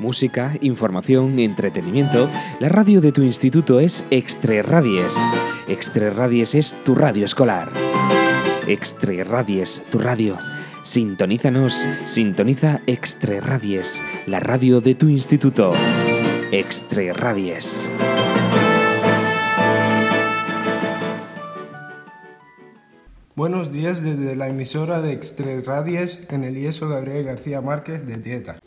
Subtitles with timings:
[0.00, 2.30] Música, información, entretenimiento.
[2.58, 5.14] La radio de tu instituto es Extre Radies.
[5.68, 7.68] Extre Radies es tu radio escolar.
[8.66, 10.38] Extre Radies, tu radio.
[10.82, 15.72] Sintonízanos, sintoniza Extre Radies, la radio de tu instituto.
[16.50, 17.90] Extre Radies.
[23.34, 28.16] Buenos días desde la emisora de Extre Radies en el IESO Gabriel García Márquez de
[28.16, 28.60] Tieta.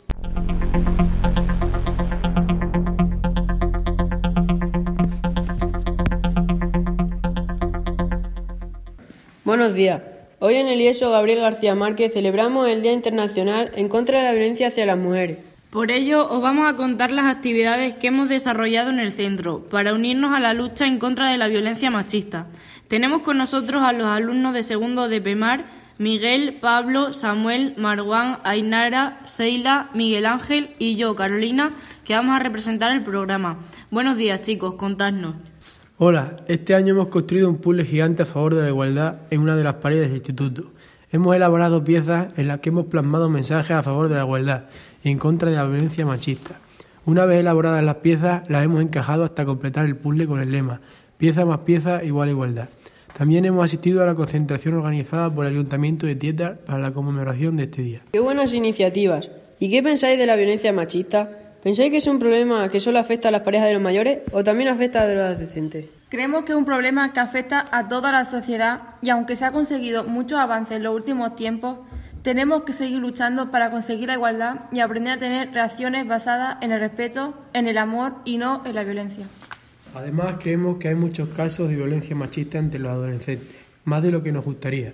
[9.44, 10.00] Buenos días.
[10.38, 14.32] Hoy en el IESO Gabriel García Márquez celebramos el Día Internacional en contra de la
[14.32, 15.36] violencia hacia las mujeres.
[15.68, 19.92] Por ello, os vamos a contar las actividades que hemos desarrollado en el centro para
[19.92, 22.46] unirnos a la lucha en contra de la violencia machista.
[22.88, 25.66] Tenemos con nosotros a los alumnos de segundo de PEMAR,
[25.98, 31.70] Miguel, Pablo, Samuel, Marwan, Ainara, Seila, Miguel Ángel y yo, Carolina,
[32.06, 33.58] que vamos a representar el programa.
[33.90, 35.34] Buenos días, chicos, contadnos.
[36.06, 39.56] Hola, este año hemos construido un puzzle gigante a favor de la igualdad en una
[39.56, 40.70] de las paredes del instituto.
[41.10, 44.64] Hemos elaborado piezas en las que hemos plasmado mensajes a favor de la igualdad
[45.02, 46.56] y en contra de la violencia machista.
[47.06, 50.82] Una vez elaboradas las piezas, las hemos encajado hasta completar el puzzle con el lema
[51.16, 52.68] pieza más pieza igual igualdad.
[53.16, 57.56] También hemos asistido a la concentración organizada por el Ayuntamiento de Tietar para la conmemoración
[57.56, 58.02] de este día.
[58.12, 59.30] ¡Qué buenas iniciativas!
[59.58, 61.43] ¿Y qué pensáis de la violencia machista?
[61.64, 64.44] ¿Pensáis que es un problema que solo afecta a las parejas de los mayores o
[64.44, 65.86] también afecta a los adolescentes?
[66.10, 69.50] Creemos que es un problema que afecta a toda la sociedad y aunque se ha
[69.50, 71.78] conseguido muchos avances en los últimos tiempos,
[72.20, 76.70] tenemos que seguir luchando para conseguir la igualdad y aprender a tener relaciones basadas en
[76.70, 79.24] el respeto, en el amor y no en la violencia.
[79.94, 83.48] Además, creemos que hay muchos casos de violencia machista entre los adolescentes,
[83.86, 84.92] más de lo que nos gustaría.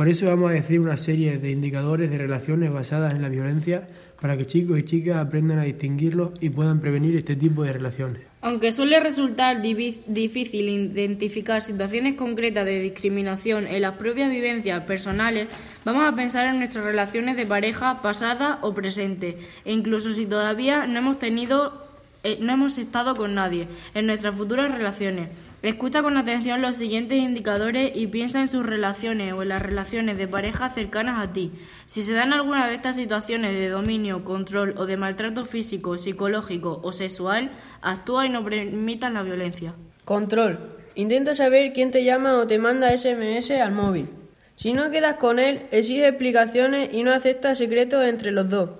[0.00, 3.86] Por eso vamos a decir una serie de indicadores de relaciones basadas en la violencia
[4.18, 8.22] para que chicos y chicas aprendan a distinguirlos y puedan prevenir este tipo de relaciones.
[8.40, 15.48] Aunque suele resultar difícil identificar situaciones concretas de discriminación en las propias vivencias personales,
[15.84, 20.86] vamos a pensar en nuestras relaciones de pareja pasada o presente, e incluso si todavía
[20.86, 21.90] no hemos tenido
[22.22, 25.28] eh, no hemos estado con nadie en nuestras futuras relaciones.
[25.62, 30.16] Escucha con atención los siguientes indicadores y piensa en sus relaciones o en las relaciones
[30.16, 31.52] de pareja cercanas a ti.
[31.84, 36.80] Si se dan alguna de estas situaciones de dominio, control o de maltrato físico, psicológico
[36.82, 37.50] o sexual,
[37.82, 39.74] actúa y no permitas la violencia.
[40.06, 40.58] Control.
[40.94, 44.08] Intenta saber quién te llama o te manda SMS al móvil.
[44.56, 48.70] Si no quedas con él, exige explicaciones y no acepta secretos entre los dos.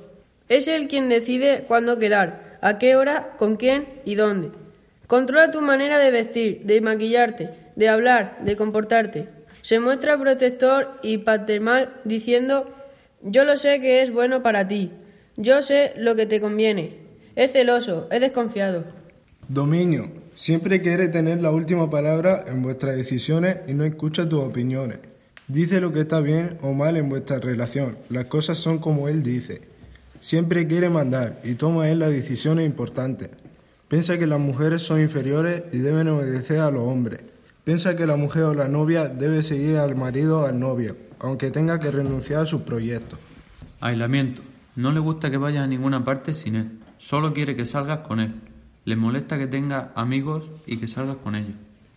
[0.49, 4.60] Es él quien decide cuándo quedar, a qué hora, con quién y dónde.
[5.11, 9.27] Controla tu manera de vestir, de maquillarte, de hablar, de comportarte.
[9.61, 12.71] Se muestra protector y paternal diciendo
[13.21, 14.93] yo lo sé que es bueno para ti,
[15.37, 16.99] yo sé lo que te conviene.
[17.35, 18.85] Es celoso, es desconfiado.
[19.49, 20.13] Dominio.
[20.37, 24.99] Siempre quiere tener la última palabra en vuestras decisiones y no escucha tus opiniones.
[25.49, 27.99] Dice lo que está bien o mal en vuestra relación.
[28.11, 29.63] Las cosas son como él dice.
[30.21, 33.31] Siempre quiere mandar y toma él las decisiones importantes.
[33.91, 37.23] Piensa que las mujeres son inferiores y deben obedecer a los hombres.
[37.65, 41.51] Piensa que la mujer o la novia debe seguir al marido o al novio, aunque
[41.51, 43.19] tenga que renunciar a sus proyectos.
[43.81, 44.43] Aislamiento.
[44.77, 46.71] No le gusta que vayas a ninguna parte sin él.
[46.99, 48.35] Solo quiere que salgas con él.
[48.85, 51.57] Le molesta que tengas amigos y que salgas con ellos.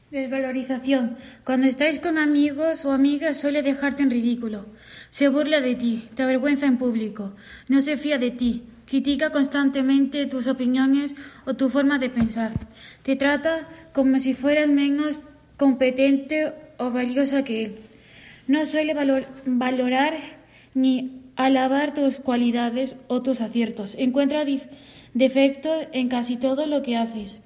[0.10, 1.18] Desvalorización.
[1.44, 4.66] Cuando estáis con amigos o amigas suele dejarte en ridículo.
[5.12, 7.34] Se burla de ti, te avergüenza en público,
[7.68, 11.16] no se fía de ti, Critica constantemente tus opiniones
[11.48, 12.52] o tu forma de pensar.
[13.02, 15.16] Te trata como si fueras menos
[15.58, 17.76] competente o valiosa que él.
[18.46, 20.14] No suele valorar
[20.76, 23.96] ni alabar tus cualidades o tus aciertos.
[23.98, 24.46] Encuentra
[25.16, 27.38] defectos en casi todo lo que haces.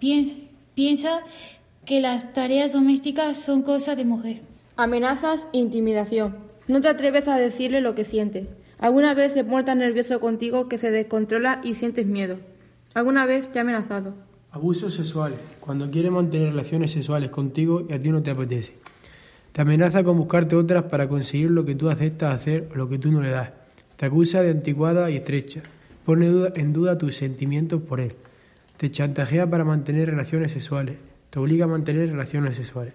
[0.76, 1.22] Piensa,
[1.86, 4.42] que las tareas domésticas son cosa de mujer.
[4.76, 6.36] Amenazas e intimidación.
[6.68, 8.48] No te atreves a decirle lo que sientes.
[8.80, 12.38] ¿Alguna vez se tan nervioso contigo que se descontrola y sientes miedo?
[12.94, 14.14] ¿Alguna vez te ha amenazado?
[14.52, 15.40] Abusos sexuales.
[15.60, 18.74] Cuando quiere mantener relaciones sexuales contigo y a ti no te apetece.
[19.52, 23.00] Te amenaza con buscarte otras para conseguir lo que tú aceptas hacer o lo que
[23.00, 23.50] tú no le das.
[23.96, 25.64] Te acusa de anticuada y estrecha.
[26.06, 28.14] Pone en duda tus sentimientos por él.
[28.78, 30.98] Te chantajea para mantener relaciones sexuales.
[31.32, 32.94] Te obliga a mantener relaciones sexuales.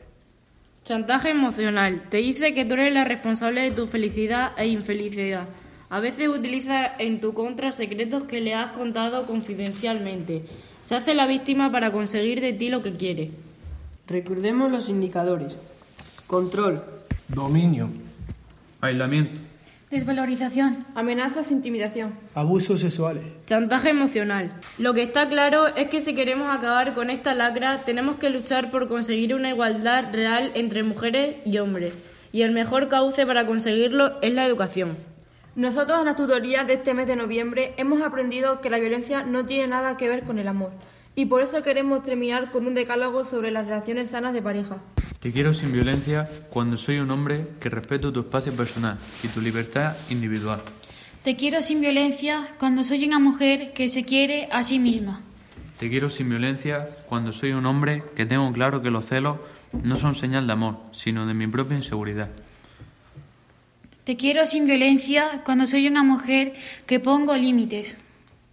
[0.84, 2.02] Chantaje emocional.
[2.08, 5.48] Te dice que tú eres la responsable de tu felicidad e infelicidad.
[5.92, 10.42] A veces utiliza en tu contra secretos que le has contado confidencialmente.
[10.80, 13.30] Se hace la víctima para conseguir de ti lo que quiere.
[14.06, 15.54] Recordemos los indicadores.
[16.26, 16.82] Control.
[17.28, 17.90] Dominio.
[18.80, 19.38] Aislamiento.
[19.90, 24.50] desvalorización, amenazas intimidación, abusos sexuales, chantaje emocional.
[24.78, 28.70] Lo que está claro es que si queremos acabar con esta lacra, tenemos que luchar
[28.70, 31.98] por conseguir una igualdad real entre mujeres y hombres.
[32.32, 34.96] Y el mejor cauce para conseguirlo es la educación.
[35.54, 39.44] Nosotros en la tutoría de este mes de noviembre hemos aprendido que la violencia no
[39.44, 40.72] tiene nada que ver con el amor.
[41.14, 44.78] Y por eso queremos terminar con un decálogo sobre las relaciones sanas de pareja.
[45.20, 49.42] Te quiero sin violencia cuando soy un hombre que respeto tu espacio personal y tu
[49.42, 50.62] libertad individual.
[51.22, 55.20] Te quiero sin violencia cuando soy una mujer que se quiere a sí misma.
[55.78, 59.36] Te quiero sin violencia cuando soy un hombre que tengo claro que los celos
[59.82, 62.30] no son señal de amor, sino de mi propia inseguridad.
[64.04, 66.54] Te quiero sin violencia cuando soy una mujer
[66.86, 68.00] que pongo límites.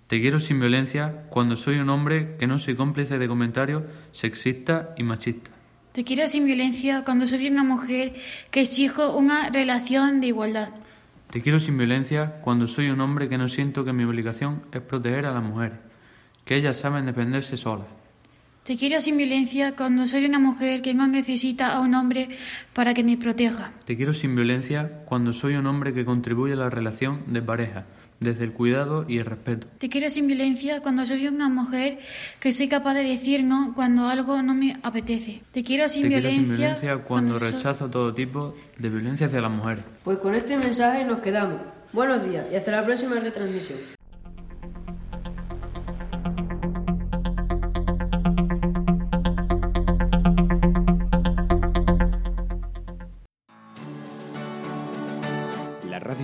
[0.05, 3.81] Te quiero sin violencia cuando soy un hombre que no soy cómplice de comentarios
[4.11, 5.51] sexistas y machistas.
[5.91, 8.13] Te quiero sin violencia cuando soy una mujer
[8.51, 10.69] que exijo una relación de igualdad.
[11.31, 14.81] Te quiero sin violencia cuando soy un hombre que no siento que mi obligación es
[14.81, 15.79] proteger a las mujeres,
[16.45, 17.87] que ellas saben defenderse solas.
[18.69, 22.29] Te quiero sin violencia cuando soy una mujer que no necesita a un hombre
[22.71, 23.71] para que me proteja.
[23.83, 27.87] Te quiero sin violencia cuando soy un hombre que contribuye a la relación de pareja,
[28.19, 29.65] desde el cuidado y el respeto.
[29.79, 31.97] Te quiero sin violencia cuando soy una mujer
[32.39, 35.41] que soy capaz de decir no cuando algo no me apetece.
[35.51, 36.55] Te quiero sin, Te quiero violencia, sin
[36.85, 39.83] violencia cuando, so- rechazo todo tipo de violencia hacia las mujeres.
[40.03, 41.59] Pues con este mensaje nos quedamos.
[41.91, 43.79] Buenos días y hasta la próxima retransmisión.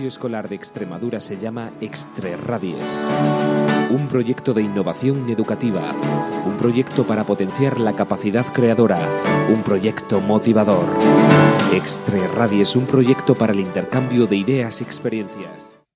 [0.08, 3.10] Escolar de Extremadura se llama Extreradies.
[3.90, 5.82] Un proyecto de innovación educativa,
[6.44, 8.98] un proyecto para potenciar la capacidad creadora,
[9.52, 10.86] un proyecto motivador.
[11.72, 15.75] Extreradies, un proyecto para el intercambio de ideas y experiencias.